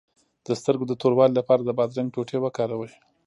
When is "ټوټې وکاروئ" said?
2.13-2.91